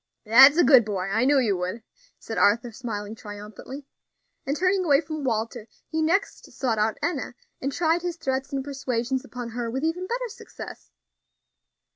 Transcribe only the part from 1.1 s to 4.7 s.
I knew you would," said Arthur, smiling triumphantly. And